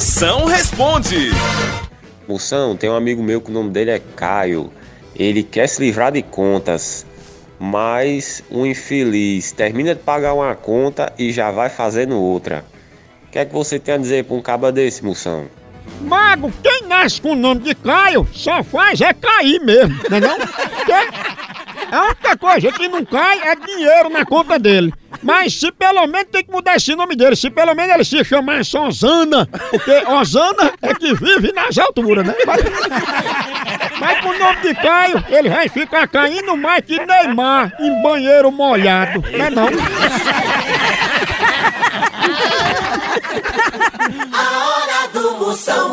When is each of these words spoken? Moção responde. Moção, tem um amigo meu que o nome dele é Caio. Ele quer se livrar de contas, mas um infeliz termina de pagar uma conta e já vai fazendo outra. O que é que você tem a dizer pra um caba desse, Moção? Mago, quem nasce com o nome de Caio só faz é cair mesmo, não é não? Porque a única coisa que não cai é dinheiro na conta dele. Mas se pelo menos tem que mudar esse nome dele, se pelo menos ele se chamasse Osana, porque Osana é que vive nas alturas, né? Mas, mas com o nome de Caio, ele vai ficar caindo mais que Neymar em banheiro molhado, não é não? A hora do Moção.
Moção 0.00 0.46
responde. 0.46 1.28
Moção, 2.26 2.74
tem 2.74 2.88
um 2.88 2.96
amigo 2.96 3.22
meu 3.22 3.38
que 3.38 3.50
o 3.50 3.52
nome 3.52 3.68
dele 3.68 3.90
é 3.90 4.00
Caio. 4.16 4.72
Ele 5.14 5.42
quer 5.42 5.66
se 5.66 5.78
livrar 5.82 6.10
de 6.10 6.22
contas, 6.22 7.04
mas 7.58 8.42
um 8.50 8.64
infeliz 8.64 9.52
termina 9.52 9.94
de 9.94 10.00
pagar 10.00 10.32
uma 10.32 10.54
conta 10.54 11.12
e 11.18 11.30
já 11.30 11.50
vai 11.50 11.68
fazendo 11.68 12.18
outra. 12.18 12.64
O 13.26 13.30
que 13.30 13.40
é 13.40 13.44
que 13.44 13.52
você 13.52 13.78
tem 13.78 13.92
a 13.92 13.98
dizer 13.98 14.24
pra 14.24 14.36
um 14.36 14.40
caba 14.40 14.72
desse, 14.72 15.04
Moção? 15.04 15.46
Mago, 16.00 16.50
quem 16.62 16.86
nasce 16.88 17.20
com 17.20 17.32
o 17.32 17.36
nome 17.36 17.60
de 17.60 17.74
Caio 17.74 18.26
só 18.32 18.62
faz 18.64 19.02
é 19.02 19.12
cair 19.12 19.60
mesmo, 19.60 19.94
não 20.08 20.16
é 20.16 20.20
não? 20.20 20.38
Porque 21.90 21.94
a 21.96 22.04
única 22.04 22.36
coisa 22.36 22.72
que 22.72 22.88
não 22.88 23.04
cai 23.04 23.40
é 23.42 23.56
dinheiro 23.56 24.08
na 24.10 24.24
conta 24.24 24.58
dele. 24.58 24.94
Mas 25.22 25.54
se 25.54 25.72
pelo 25.72 26.06
menos 26.06 26.28
tem 26.30 26.44
que 26.44 26.50
mudar 26.52 26.76
esse 26.76 26.94
nome 26.94 27.16
dele, 27.16 27.34
se 27.34 27.50
pelo 27.50 27.74
menos 27.74 27.92
ele 27.92 28.04
se 28.04 28.24
chamasse 28.24 28.76
Osana, 28.76 29.46
porque 29.70 30.04
Osana 30.06 30.72
é 30.80 30.94
que 30.94 31.12
vive 31.14 31.52
nas 31.52 31.76
alturas, 31.78 32.24
né? 32.24 32.34
Mas, 32.46 32.62
mas 33.98 34.20
com 34.20 34.28
o 34.28 34.38
nome 34.38 34.60
de 34.62 34.74
Caio, 34.76 35.24
ele 35.28 35.50
vai 35.50 35.68
ficar 35.68 36.06
caindo 36.06 36.56
mais 36.56 36.84
que 36.84 37.04
Neymar 37.04 37.74
em 37.80 38.02
banheiro 38.02 38.52
molhado, 38.52 39.20
não 39.20 39.44
é 39.44 39.50
não? 39.50 39.68
A 44.32 44.68
hora 44.68 45.08
do 45.12 45.38
Moção. 45.38 45.89